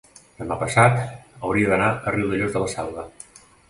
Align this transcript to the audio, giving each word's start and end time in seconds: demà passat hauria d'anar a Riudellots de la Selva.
demà 0.37 0.57
passat 0.63 0.97
hauria 1.03 1.71
d'anar 1.75 1.93
a 1.93 2.17
Riudellots 2.19 2.59
de 2.61 2.67
la 2.67 2.75
Selva. 2.77 3.11